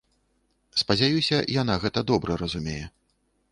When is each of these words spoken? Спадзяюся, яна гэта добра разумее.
Спадзяюся, 0.81 1.37
яна 1.61 1.77
гэта 1.85 1.99
добра 2.13 2.41
разумее. 2.45 2.83